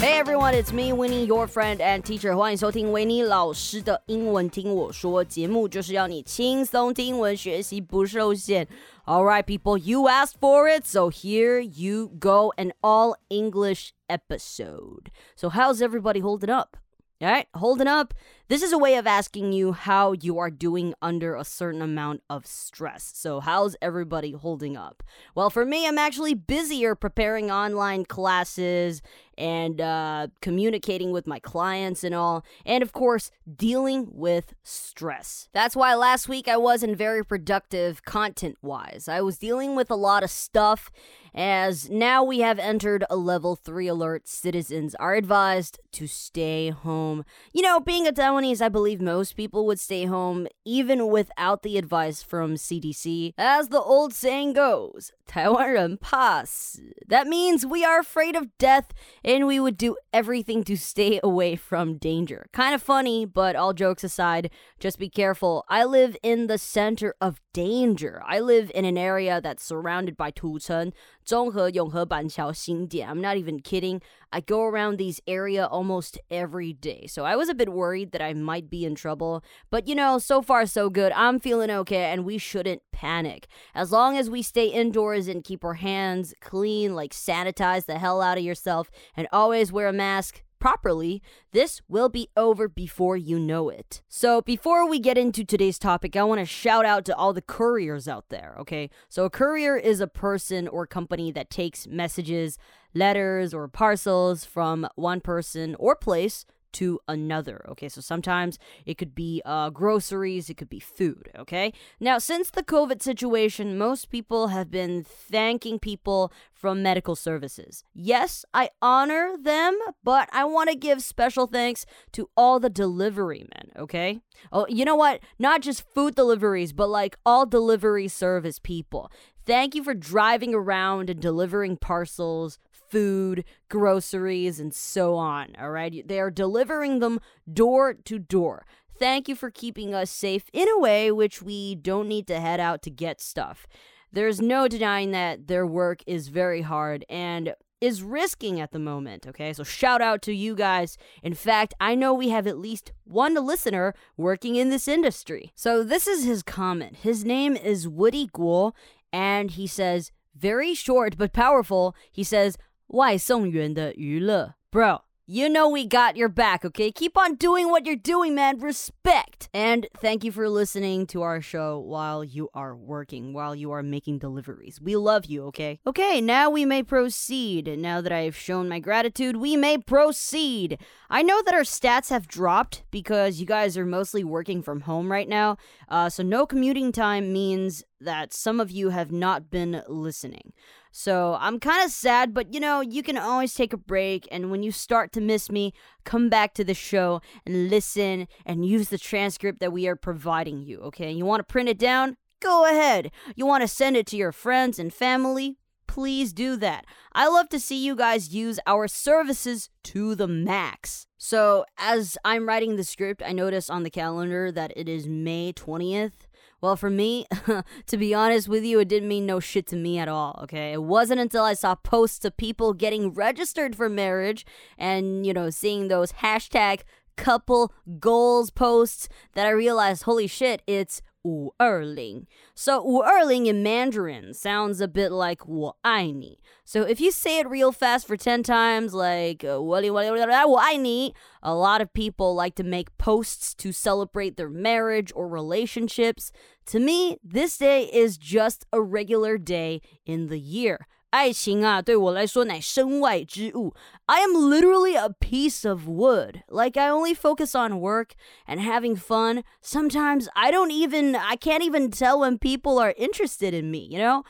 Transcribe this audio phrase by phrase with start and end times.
[0.00, 2.36] Hey everyone, it's me Winnie, your friend and teacher.
[2.36, 8.68] 欢迎收听维尼老师的英文听我说节目，就是要你轻松听文学习不受限。
[9.04, 15.10] All right, people, you asked for it, so here you go, an all English episode.
[15.36, 16.76] So how's everybody holding up?
[17.20, 18.12] All right, holding up.
[18.51, 22.21] this is a way of asking you how you are doing under a certain amount
[22.29, 23.09] of stress.
[23.15, 25.03] So, how's everybody holding up?
[25.33, 29.01] Well, for me, I'm actually busier preparing online classes
[29.37, 35.49] and uh, communicating with my clients and all, and of course, dealing with stress.
[35.53, 39.07] That's why last week I wasn't very productive content wise.
[39.07, 40.91] I was dealing with a lot of stuff,
[41.33, 44.27] as now we have entered a level 3 alert.
[44.27, 47.25] Citizens are advised to stay home.
[47.51, 51.77] You know, being a counties, I believe most people would stay home even without the
[51.77, 53.33] advice from CDC.
[53.37, 56.81] As the old saying goes, Taiwan Pass.
[57.07, 58.93] That means we are afraid of death
[59.23, 62.47] and we would do everything to stay away from danger.
[62.51, 64.49] Kind of funny, but all jokes aside,
[64.81, 65.63] just be careful.
[65.69, 68.23] I live in the center of danger.
[68.25, 70.91] I live in an area that's surrounded by Tucheng,
[71.23, 73.07] Zhonghe, Yonghe, Banqiao, Xindian.
[73.07, 74.01] I'm not even kidding.
[74.33, 77.05] I go around these area almost every day.
[77.05, 79.43] So I was a bit worried that I might be in trouble.
[79.69, 81.11] But you know, so far so good.
[81.11, 83.47] I'm feeling okay and we shouldn't panic.
[83.75, 88.19] As long as we stay indoors and keep our hands clean, like sanitize the hell
[88.19, 93.37] out of yourself and always wear a mask, properly, this will be over before you
[93.37, 94.01] know it.
[94.07, 97.41] So, before we get into today's topic, I want to shout out to all the
[97.41, 98.89] couriers out there, okay?
[99.09, 102.57] So, a courier is a person or company that takes messages,
[102.93, 107.65] letters, or parcels from one person or place to another.
[107.69, 111.29] Okay, so sometimes it could be uh, groceries, it could be food.
[111.37, 117.83] Okay, now since the COVID situation, most people have been thanking people from medical services.
[117.93, 123.47] Yes, I honor them, but I want to give special thanks to all the delivery
[123.55, 123.71] men.
[123.75, 125.19] Okay, oh, you know what?
[125.39, 129.11] Not just food deliveries, but like all delivery service people.
[129.45, 132.59] Thank you for driving around and delivering parcels,
[132.91, 135.55] food, groceries, and so on.
[135.59, 136.07] All right.
[136.07, 137.19] They are delivering them
[137.51, 138.65] door to door.
[138.99, 142.59] Thank you for keeping us safe in a way which we don't need to head
[142.59, 143.65] out to get stuff.
[144.11, 149.25] There's no denying that their work is very hard and is risking at the moment,
[149.25, 149.53] okay?
[149.53, 150.97] So shout out to you guys.
[151.23, 155.51] In fact, I know we have at least one listener working in this industry.
[155.55, 156.97] So this is his comment.
[156.97, 158.73] His name is Woody Guo
[159.11, 161.95] and he says, very short but powerful.
[162.11, 162.57] He says,
[162.90, 166.92] 外送员的娱乐，Bro。You know we got your back, okay?
[166.92, 168.60] Keep on doing what you're doing, man.
[168.60, 169.48] Respect.
[169.52, 173.82] And thank you for listening to our show while you are working, while you are
[173.82, 174.80] making deliveries.
[174.80, 175.80] We love you, okay?
[175.84, 177.76] Okay, now we may proceed.
[177.76, 180.78] Now that I have shown my gratitude, we may proceed.
[181.10, 185.10] I know that our stats have dropped because you guys are mostly working from home
[185.10, 185.56] right now.
[185.88, 190.53] Uh, so no commuting time means that some of you have not been listening.
[190.91, 194.27] So I'm kind of sad, but you know, you can always take a break.
[194.31, 195.73] And when you start to miss me,
[196.03, 200.61] come back to the show and listen and use the transcript that we are providing
[200.61, 200.79] you.
[200.81, 201.11] Okay.
[201.11, 202.17] You want to print it down?
[202.41, 203.11] Go ahead.
[203.35, 205.57] You want to send it to your friends and family?
[205.87, 206.85] Please do that.
[207.13, 211.05] I love to see you guys use our services to the max.
[211.17, 215.51] So, as I'm writing the script, I notice on the calendar that it is May
[215.53, 216.27] 20th.
[216.61, 217.25] Well, for me,
[217.87, 220.73] to be honest with you, it didn't mean no shit to me at all, okay?
[220.73, 224.45] It wasn't until I saw posts of people getting registered for marriage
[224.77, 226.81] and, you know, seeing those hashtag
[227.17, 232.26] couple goals posts that I realized, holy shit, it's 五二零.
[232.54, 236.38] So 五二零 in Mandarin sounds a bit like 我爱你.
[236.64, 241.80] So if you say it real fast for 10 times like uh, 我爱你, a lot
[241.80, 246.30] of people like to make posts to celebrate their marriage or relationships.
[246.66, 250.86] To me, this day is just a regular day in the year.
[251.10, 253.74] 爱情啊，对我来说乃身外之物。
[254.06, 256.42] I am literally a piece of wood.
[256.48, 258.10] Like I only focus on work
[258.46, 259.44] and having fun.
[259.62, 263.98] Sometimes I don't even I can't even tell when people are interested in me, you
[263.98, 264.24] know?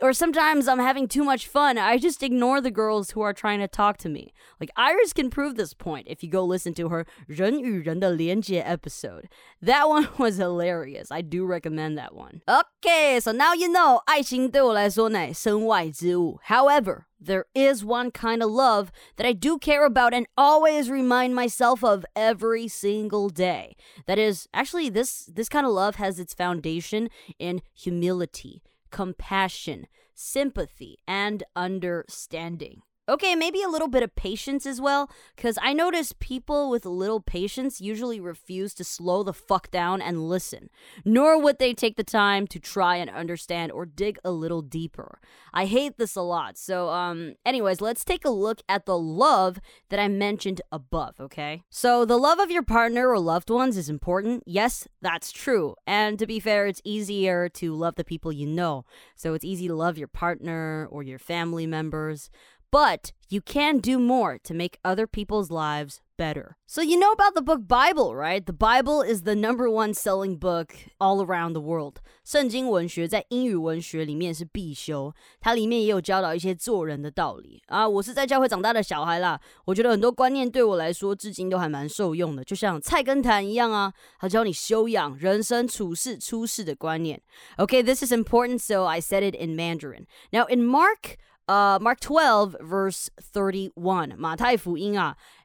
[0.00, 1.78] or sometimes I'm having too much fun.
[1.78, 4.32] I just ignore the girls who are trying to talk to me.
[4.60, 9.28] Like Iris can prove this point if you go listen to her 人与人的连接 episode.
[9.62, 11.10] That one was hilarious.
[11.10, 12.42] I do recommend that one.
[12.46, 16.38] Okay, so now you know 爱情对我来说乃身外之物.
[16.48, 21.34] However, there is one kind of love that I do care about and always remind
[21.34, 23.76] myself of every single day.
[24.06, 27.08] That is actually this this kind of love has its foundation
[27.38, 28.60] in humility
[28.91, 32.81] compassion, sympathy, and understanding.
[33.09, 37.19] Okay, maybe a little bit of patience as well, because I notice people with little
[37.19, 40.69] patience usually refuse to slow the fuck down and listen,
[41.03, 45.19] nor would they take the time to try and understand or dig a little deeper.
[45.51, 46.55] I hate this a lot.
[46.55, 49.59] So, um, anyways, let's take a look at the love
[49.89, 51.63] that I mentioned above, okay?
[51.67, 54.43] So, the love of your partner or loved ones is important.
[54.45, 55.75] Yes, that's true.
[55.87, 58.85] And to be fair, it's easier to love the people you know.
[59.15, 62.29] So, it's easy to love your partner or your family members
[62.70, 66.56] But you can do more to make other people's lives better.
[66.66, 68.44] So, you know about the book Bible, right?
[68.44, 71.98] The Bible is the number one selling book all around the world.
[72.24, 77.88] 圣经文学在英语文学里面是必修，它里面也有教导一些做人的道理啊。
[77.88, 87.22] 我是在教会长大的小孩啦，我觉得很多观念对我来说至今都还蛮受用的，就像菜根谭一样啊，它教你修养、人生处事、出世的观念。
[87.56, 90.06] Okay, this is important, so I said it in Mandarin.
[90.32, 91.18] Now, in Mark
[91.48, 94.12] uh, Mark 12, verse 31.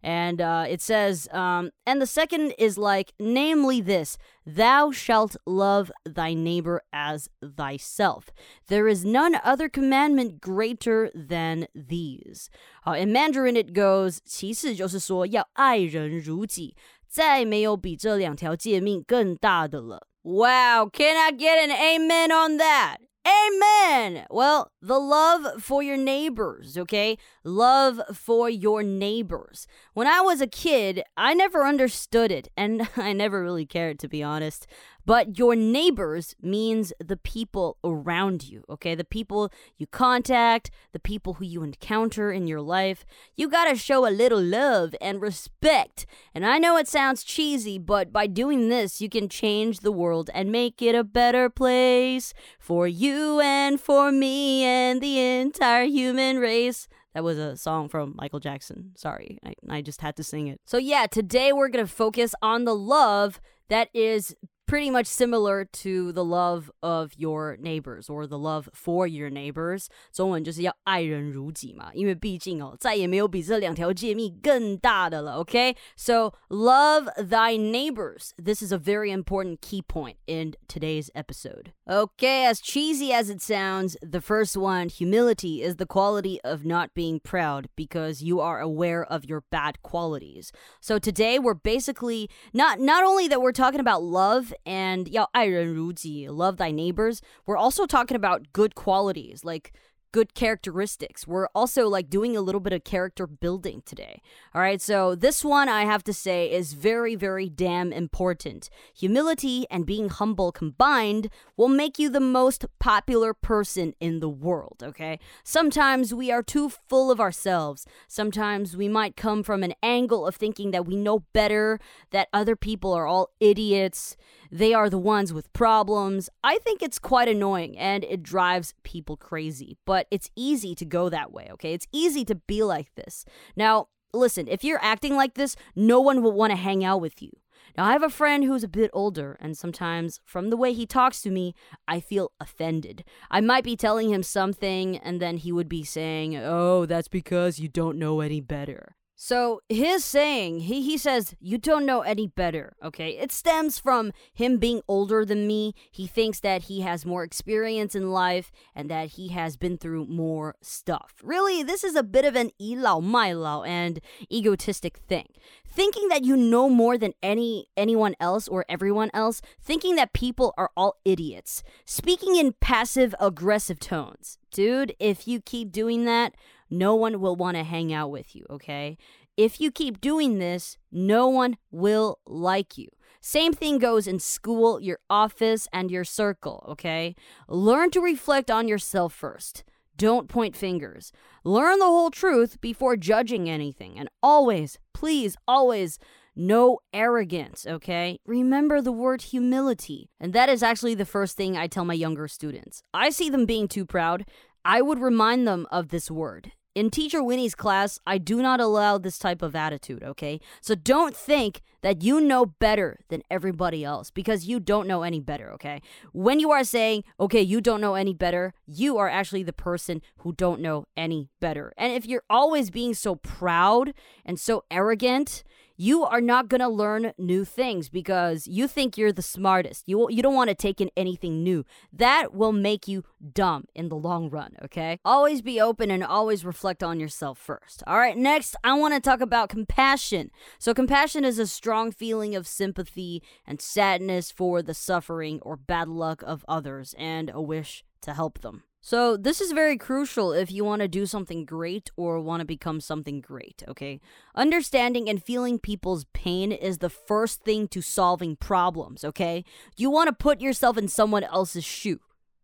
[0.02, 5.92] And uh, it says, um, and the second is like, namely this, thou shalt love
[6.06, 8.30] thy neighbor as thyself.
[8.68, 12.50] There is none other commandment greater than these.
[12.88, 16.76] Uh, in Mandarin it goes, 其次就是说要爱人如己，
[17.08, 20.08] 再没有比这两条诫命更大的了。
[20.24, 23.03] Wow, can I get an amen on that?
[23.27, 24.27] Amen.
[24.31, 27.17] Well, the love for your neighbors, okay?
[27.43, 29.67] Love for your neighbors.
[29.95, 34.09] When I was a kid, I never understood it, and I never really cared, to
[34.09, 34.67] be honest.
[35.07, 38.95] But your neighbors means the people around you, okay?
[38.95, 43.05] The people you contact, the people who you encounter in your life.
[43.37, 46.07] You gotta show a little love and respect.
[46.35, 50.31] And I know it sounds cheesy, but by doing this, you can change the world
[50.33, 56.39] and make it a better place for you and for me and the entire human
[56.39, 56.89] race.
[57.15, 58.91] That was a song from Michael Jackson.
[58.97, 60.61] Sorry, I, I just had to sing it.
[60.67, 64.35] So, yeah, today we're going to focus on the love that is
[64.68, 69.88] pretty much similar to the love of your neighbors or the love for your neighbors。
[70.14, 75.44] 中文就是要爱人如己嘛，因为毕竟哦，再也没有比这两条诫命更大的了。
[75.44, 78.30] Okay, so love thy neighbors.
[78.38, 81.74] This is a very important key point in today's episode.
[81.88, 86.94] Okay, as cheesy as it sounds, the first one, humility, is the quality of not
[86.94, 90.52] being proud because you are aware of your bad qualities.
[90.80, 96.58] So today we're basically not not only that we're talking about love and 要爱人如己, love
[96.58, 97.22] thy neighbors.
[97.46, 99.72] We're also talking about good qualities like
[100.12, 101.28] good characteristics.
[101.28, 104.22] We're also like doing a little bit of character building today.
[104.54, 108.70] All right, so this one I have to say is very, very damn important.
[108.96, 114.82] Humility and being humble combined will make you the most popular person in the world,
[114.84, 115.20] okay?
[115.44, 117.86] Sometimes we are too full of ourselves.
[118.08, 121.80] Sometimes we might come from an angle of thinking that we know better,
[122.12, 124.18] that other people are all idiots
[124.55, 126.31] they are the ones with problems.
[126.45, 131.09] I think it's quite annoying and it drives people crazy, but it's easy to go
[131.09, 131.73] that way, okay?
[131.73, 133.25] It's easy to be like this.
[133.57, 137.21] Now, listen, if you're acting like this, no one will want to hang out with
[137.21, 137.31] you.
[137.77, 140.87] Now, I have a friend who's a bit older, and sometimes from the way he
[140.87, 141.57] talks to me,
[141.89, 143.03] I feel offended.
[143.33, 147.59] I might be telling him something, and then he would be saying, Oh, that's because
[147.59, 148.95] you don't know any better.
[149.22, 153.18] So his saying, he, he says, you don't know any better, okay?
[153.18, 155.74] It stems from him being older than me.
[155.92, 160.06] He thinks that he has more experience in life and that he has been through
[160.06, 161.16] more stuff.
[161.22, 164.00] Really, this is a bit of an 倚老卖老 and
[164.32, 165.28] egotistic thing.
[165.68, 170.54] Thinking that you know more than any anyone else or everyone else, thinking that people
[170.58, 174.38] are all idiots, speaking in passive aggressive tones.
[174.50, 176.34] Dude, if you keep doing that,
[176.79, 178.97] no one will want to hang out with you, okay?
[179.37, 182.89] If you keep doing this, no one will like you.
[183.21, 187.17] Same thing goes in school, your office, and your circle, okay?
[187.49, 189.65] Learn to reflect on yourself first.
[189.97, 191.13] Don't point fingers.
[191.45, 193.99] Learn the whole truth before judging anything.
[193.99, 195.99] And always, please, always,
[196.37, 198.19] no arrogance, okay?
[198.27, 200.11] Remember the word humility.
[200.21, 202.83] And that is actually the first thing I tell my younger students.
[202.93, 204.27] I see them being too proud.
[204.65, 206.53] I would remind them of this word.
[206.75, 210.41] In Teacher Winnie's class, I do not allow this type of attitude, okay?
[210.61, 215.21] So don't think that you know better than everybody else because you don't know any
[215.21, 215.81] better, okay?
[216.13, 220.03] When you are saying, okay, you don't know any better, you are actually the person
[220.19, 221.73] who don't know any better.
[221.77, 225.45] And if you're always being so proud and so arrogant,
[225.77, 229.85] you are not going to learn new things because you think you're the smartest.
[229.87, 231.65] You you don't want to take in anything new.
[231.93, 234.99] That will make you dumb in the long run, okay?
[235.05, 237.83] Always be open and always reflect on yourself first.
[237.87, 240.31] All right, next, I want to talk about compassion.
[240.59, 245.89] So compassion is a strong feeling of sympathy and sadness for the suffering or bad
[245.89, 248.65] luck of others and a wish to help them.
[248.87, 252.45] So, this is very crucial if you want to do something great or want to
[252.45, 253.99] become something great, okay?
[254.35, 259.43] Understanding and feeling people's pain is the first thing to solving problems, okay?
[259.75, 262.01] You want to put yourself in someone else's shoe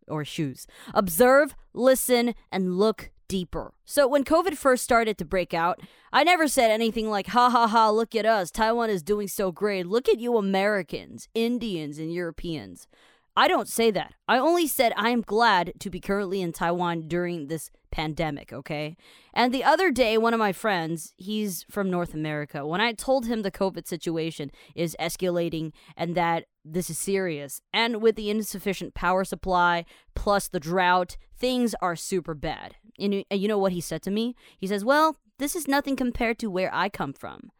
[0.07, 0.65] or shoes.
[0.95, 3.75] Observe, listen, and look deeper.
[3.85, 5.79] So, when COVID first started to break out,
[6.11, 8.49] I never said anything like, ha ha ha, look at us.
[8.49, 9.85] Taiwan is doing so great.
[9.85, 12.87] Look at you, Americans, Indians, and Europeans.
[13.35, 14.13] I don't say that.
[14.27, 18.97] I only said I am glad to be currently in Taiwan during this pandemic, okay?
[19.33, 23.25] And the other day, one of my friends, he's from North America, when I told
[23.25, 28.93] him the COVID situation is escalating and that this is serious, and with the insufficient
[28.93, 32.75] power supply plus the drought, things are super bad.
[32.99, 34.35] And uh, you know what he said to me?
[34.57, 37.51] He says, Well, this is nothing compared to where I come from.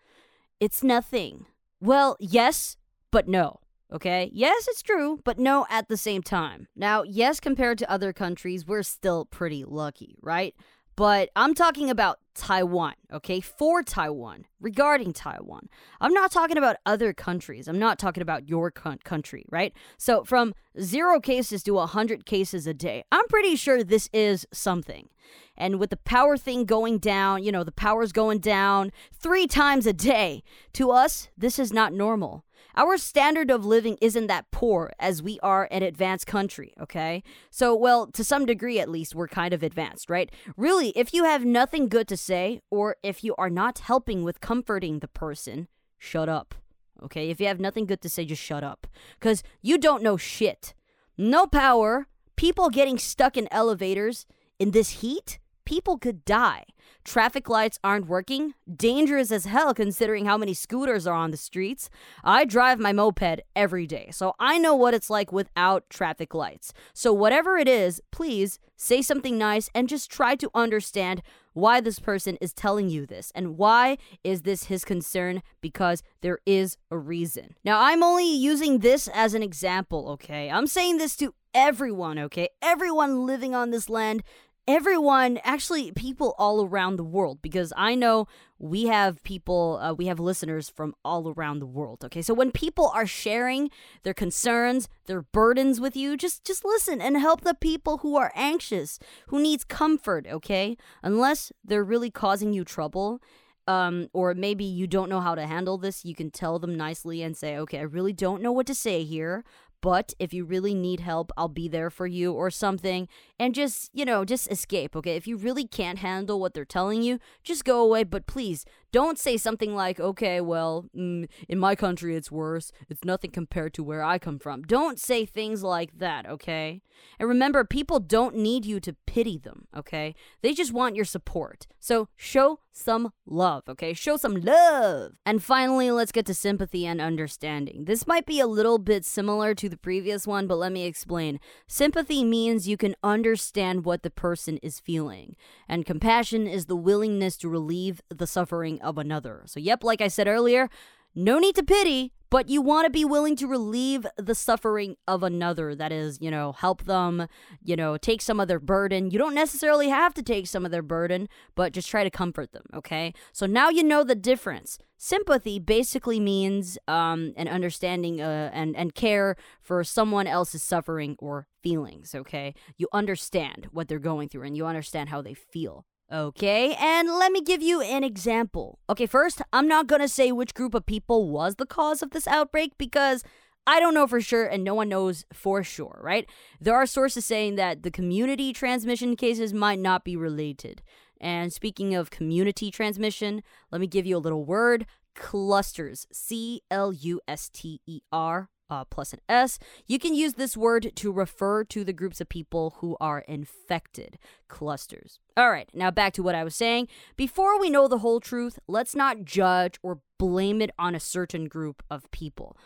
[0.59, 1.47] It's nothing.
[1.79, 2.77] Well, yes,
[3.09, 3.61] but no.
[3.91, 4.29] Okay?
[4.33, 6.67] Yes, it's true, but no at the same time.
[6.75, 10.55] Now, yes, compared to other countries, we're still pretty lucky, right?
[10.95, 13.39] But I'm talking about Taiwan, okay?
[13.41, 15.69] For Taiwan, regarding Taiwan.
[15.99, 17.67] I'm not talking about other countries.
[17.67, 19.73] I'm not talking about your country, right?
[19.97, 25.09] So, from zero cases to 100 cases a day, I'm pretty sure this is something.
[25.57, 29.85] And with the power thing going down, you know, the power's going down three times
[29.85, 30.43] a day,
[30.73, 32.45] to us, this is not normal.
[32.75, 37.23] Our standard of living isn't that poor as we are an advanced country, okay?
[37.49, 40.31] So, well, to some degree at least, we're kind of advanced, right?
[40.55, 44.41] Really, if you have nothing good to say, or if you are not helping with
[44.41, 46.55] comforting the person, shut up,
[47.03, 47.29] okay?
[47.29, 48.87] If you have nothing good to say, just shut up.
[49.19, 50.73] Because you don't know shit.
[51.17, 54.25] No power, people getting stuck in elevators
[54.57, 55.39] in this heat,
[55.71, 56.65] people could die.
[57.05, 58.55] Traffic lights aren't working.
[58.75, 61.89] Dangerous as hell considering how many scooters are on the streets.
[62.25, 66.73] I drive my moped every day, so I know what it's like without traffic lights.
[66.93, 71.21] So, whatever it is, please say something nice and just try to understand
[71.53, 76.39] why this person is telling you this and why is this his concern because there
[76.45, 77.55] is a reason.
[77.63, 80.49] Now, I'm only using this as an example, okay?
[80.49, 82.49] I'm saying this to everyone, okay?
[82.61, 84.23] Everyone living on this land
[84.71, 90.07] everyone, actually, people all around the world, because I know we have people, uh, we
[90.07, 92.03] have listeners from all around the world.
[92.05, 93.69] Okay, so when people are sharing
[94.03, 98.31] their concerns, their burdens with you, just just listen and help the people who are
[98.35, 100.25] anxious, who needs comfort.
[100.27, 103.21] Okay, unless they're really causing you trouble.
[103.67, 107.21] Um, or maybe you don't know how to handle this, you can tell them nicely
[107.21, 109.45] and say, okay, I really don't know what to say here,
[109.81, 113.07] but if you really need help, I'll be there for you or something.
[113.39, 115.15] And just, you know, just escape, okay?
[115.15, 118.03] If you really can't handle what they're telling you, just go away.
[118.03, 122.71] But please don't say something like, okay, well, mm, in my country it's worse.
[122.89, 124.63] It's nothing compared to where I come from.
[124.63, 126.81] Don't say things like that, okay?
[127.19, 130.15] And remember, people don't need you to pity them, okay?
[130.41, 131.67] They just want your support.
[131.79, 133.93] So show some love, okay?
[133.93, 135.13] Show some love.
[135.25, 137.85] And finally, let's get to sympathy and understanding.
[137.85, 141.39] This might be a little bit similar to the previous one, but let me explain.
[141.67, 145.35] Sympathy means you can understand what the person is feeling,
[145.67, 149.43] and compassion is the willingness to relieve the suffering of another.
[149.45, 150.69] So, yep, like I said earlier,
[151.13, 155.21] no need to pity, but you want to be willing to relieve the suffering of
[155.21, 155.75] another.
[155.75, 157.27] That is, you know, help them,
[157.61, 159.11] you know, take some of their burden.
[159.11, 162.53] You don't necessarily have to take some of their burden, but just try to comfort
[162.53, 163.13] them, okay?
[163.33, 164.77] So now you know the difference.
[164.97, 171.47] Sympathy basically means um, an understanding uh, and, and care for someone else's suffering or
[171.61, 172.53] feelings, okay?
[172.77, 175.85] You understand what they're going through and you understand how they feel.
[176.11, 178.79] Okay, and let me give you an example.
[178.89, 182.27] Okay, first, I'm not gonna say which group of people was the cause of this
[182.27, 183.23] outbreak because
[183.65, 186.27] I don't know for sure and no one knows for sure, right?
[186.59, 190.81] There are sources saying that the community transmission cases might not be related.
[191.21, 196.07] And speaking of community transmission, let me give you a little word clusters.
[196.11, 199.59] C L U S T E R uh, plus an S.
[199.85, 204.17] You can use this word to refer to the groups of people who are infected,
[204.47, 205.19] clusters.
[205.37, 206.87] All right, now back to what I was saying.
[207.17, 211.45] Before we know the whole truth, let's not judge or blame it on a certain
[211.45, 212.57] group of people.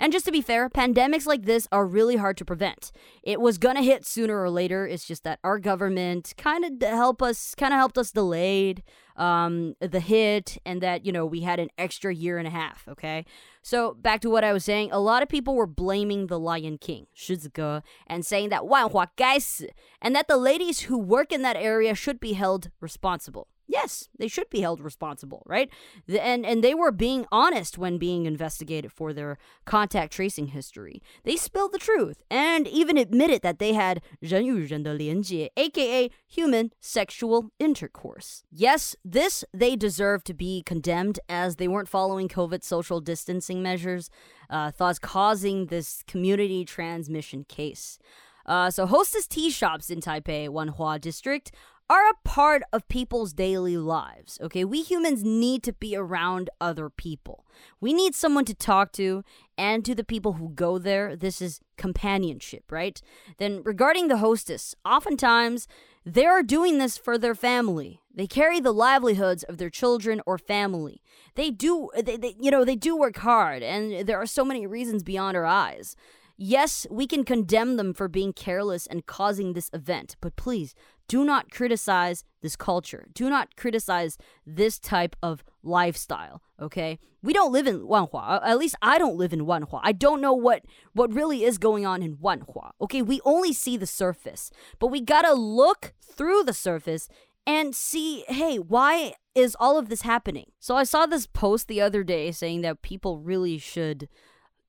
[0.00, 2.92] And just to be fair, pandemics like this are really hard to prevent.
[3.22, 4.86] It was gonna hit sooner or later.
[4.86, 8.84] It's just that our government kind of help us, kind of helped us delayed
[9.16, 12.86] um, the hit, and that you know we had an extra year and a half.
[12.88, 13.24] Okay,
[13.62, 14.90] so back to what I was saying.
[14.92, 19.68] A lot of people were blaming the Lion King, 狮子哥, and saying that 万华该死,
[20.00, 23.48] and that the ladies who work in that area should be held responsible.
[23.70, 25.68] Yes, they should be held responsible, right?
[26.08, 31.02] And and they were being honest when being investigated for their contact tracing history.
[31.24, 38.42] They spilled the truth and even admitted that they had 人与人的连接, aka human sexual intercourse.
[38.50, 44.08] Yes, this they deserve to be condemned as they weren't following COVID social distancing measures,
[44.48, 47.98] uh, thus causing this community transmission case.
[48.46, 51.52] Uh, so, hostess tea shops in Taipei, Wanhua district,
[51.89, 54.39] are a part of people's daily lives.
[54.41, 57.45] Okay, we humans need to be around other people.
[57.79, 59.23] We need someone to talk to,
[59.57, 63.01] and to the people who go there, this is companionship, right?
[63.37, 65.67] Then, regarding the hostess, oftentimes
[66.05, 68.01] they are doing this for their family.
[68.13, 71.01] They carry the livelihoods of their children or family.
[71.35, 74.67] They do, they, they, you know, they do work hard, and there are so many
[74.67, 75.95] reasons beyond our eyes.
[76.45, 80.75] Yes, we can condemn them for being careless and causing this event, but please
[81.07, 83.05] do not criticize this culture.
[83.13, 86.99] Do not criticize this type of lifestyle, okay?
[87.21, 88.41] We don't live in Wanhua.
[88.43, 89.79] At least I don't live in Wanhua.
[89.83, 92.71] I don't know what what really is going on in Wanhua.
[92.81, 94.51] Okay, we only see the surface.
[94.79, 97.07] But we got to look through the surface
[97.47, 100.51] and see, hey, why is all of this happening?
[100.59, 104.09] So I saw this post the other day saying that people really should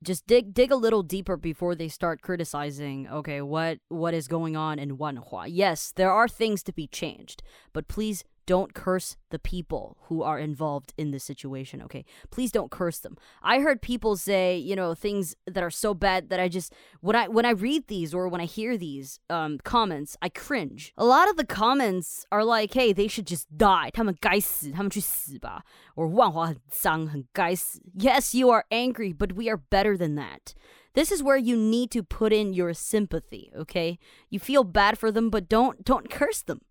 [0.04, 4.56] just dig dig a little deeper before they start criticizing okay what what is going
[4.56, 5.46] on in Wanhua.
[5.48, 7.42] Yes, there are things to be changed,
[7.72, 12.03] but please don't curse the people who are involved in this situation, okay?
[12.31, 13.15] Please don't curse them.
[13.43, 17.15] I heard people say, you know, things that are so bad that I just when
[17.15, 20.93] I when I read these or when I hear these um comments, I cringe.
[20.97, 23.91] A lot of the comments are like, "Hey, they should just die.
[23.93, 25.63] 他们该死，他们去死吧."
[25.95, 27.79] Or 万华很脏，很该死.
[27.95, 30.55] Yes, you are angry, but we are better than that.
[30.93, 33.99] This is where you need to put in your sympathy, okay?
[34.31, 36.61] You feel bad for them, but don't don't curse them.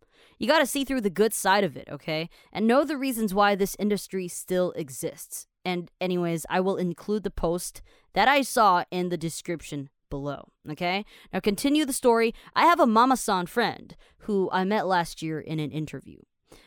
[0.44, 2.30] You got to see through the good side of it, okay?
[2.52, 5.48] And know the reasons why this industry still exists.
[5.64, 11.06] And, anyways, I will include the post that I saw in the description below, okay?
[11.32, 12.36] Now, continue the story.
[12.58, 16.18] I have a Mama San friend who I met last year in an interview.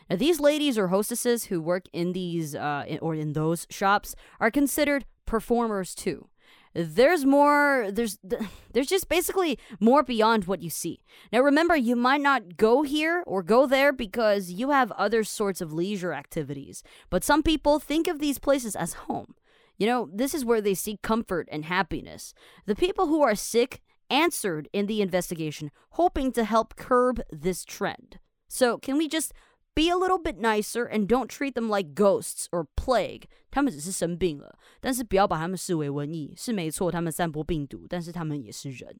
[0.09, 4.49] Now, these ladies or hostesses who work in these uh, or in those shops are
[4.49, 6.29] considered performers too
[6.77, 8.19] there's more there's
[8.73, 11.01] there's just basically more beyond what you see.
[11.33, 15.59] Now remember you might not go here or go there because you have other sorts
[15.59, 19.33] of leisure activities but some people think of these places as home.
[19.77, 22.33] You know this is where they seek comfort and happiness.
[22.67, 28.19] The people who are sick answered in the investigation hoping to help curb this trend.
[28.47, 29.33] So can we just
[29.76, 33.24] be a little bit nicer and don't treat them like ghosts or plague.
[33.50, 36.34] 他们只是生病了，但是不要把他们视为瘟疫。
[36.36, 38.98] 是没错，他们散播病毒，但是他们也是人。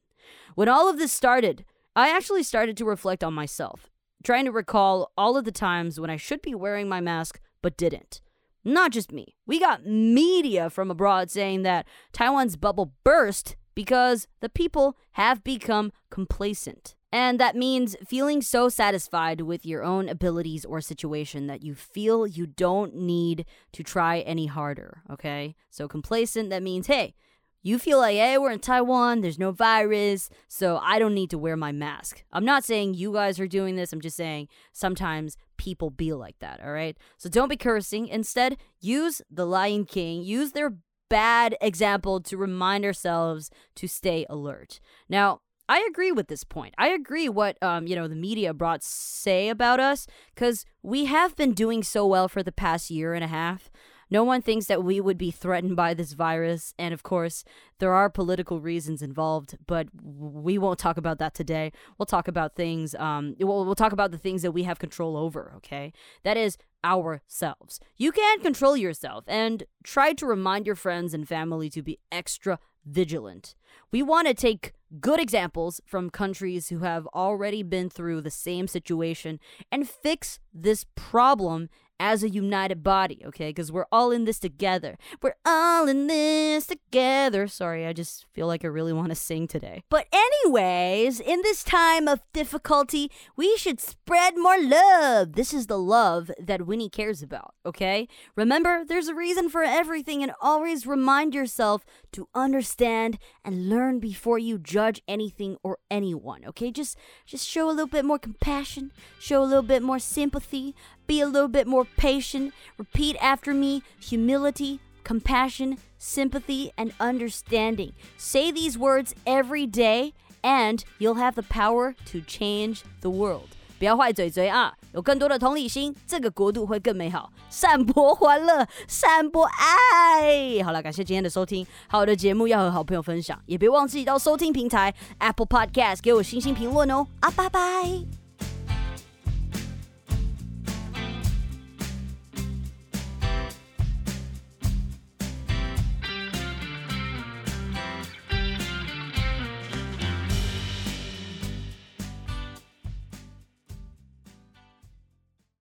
[0.55, 3.89] When all of this started, I actually started to reflect on myself,
[4.23, 7.77] trying to recall all of the times when I should be wearing my mask but
[7.77, 8.21] didn't.
[8.63, 9.35] Not just me.
[9.45, 15.92] We got media from abroad saying that Taiwan's bubble burst because the people have become
[16.10, 16.96] complacent.
[17.12, 22.26] And that means feeling so satisfied with your own abilities or situation that you feel
[22.26, 25.54] you don't need to try any harder, okay?
[25.70, 27.14] So complacent, that means, hey,
[27.62, 31.38] you feel like, hey, we're in Taiwan, there's no virus, so I don't need to
[31.38, 32.24] wear my mask.
[32.32, 36.40] I'm not saying you guys are doing this, I'm just saying sometimes people be like
[36.40, 36.96] that, all right?
[37.16, 38.08] So don't be cursing.
[38.08, 40.72] Instead, use the Lion King, use their
[41.08, 44.80] bad example to remind ourselves to stay alert.
[45.08, 46.74] Now, I agree with this point.
[46.78, 51.36] I agree what um you know the media brought say about us cuz we have
[51.36, 53.70] been doing so well for the past year and a half.
[54.10, 57.44] No one thinks that we would be threatened by this virus and of course
[57.78, 61.72] there are political reasons involved, but we won't talk about that today.
[61.98, 65.16] We'll talk about things um we'll, we'll talk about the things that we have control
[65.18, 65.92] over, okay?
[66.24, 67.80] That is ourselves.
[67.96, 72.58] You can control yourself and try to remind your friends and family to be extra
[72.84, 73.54] vigilant.
[73.90, 78.66] We want to take good examples from countries who have already been through the same
[78.66, 81.68] situation and fix this problem
[82.00, 83.48] as a united body, okay?
[83.48, 84.98] Because we're all in this together.
[85.22, 87.46] We're all in this together.
[87.48, 89.82] Sorry, I just feel like I really want to sing today.
[89.88, 95.32] But, anyways, in this time of difficulty, we should spread more love.
[95.32, 98.08] This is the love that Winnie cares about, okay?
[98.36, 104.38] Remember, there's a reason for everything, and always remind yourself to understand and learn before
[104.38, 106.70] you judge anything or anyone, okay?
[106.70, 110.74] Just just show a little bit more compassion, show a little bit more sympathy,
[111.07, 112.53] be a little bit more patient.
[112.77, 117.91] Repeat after me humility, compassion, sympathy, and understanding.
[118.17, 123.49] Say these words every day, and you'll have the power to change the world.
[123.79, 124.73] 不要坏嘴嘴啊！
[124.93, 127.33] 有更多的同理心，这个国度会更美好。
[127.49, 130.63] 散播欢乐，散播爱。
[130.63, 131.67] 好了，感谢今天的收听。
[131.87, 137.05] 好的节目要和好朋友分享，也别忘记到收听平台 Apple Podcast 给我星星评论哦。
[137.19, 138.16] 啊，拜拜。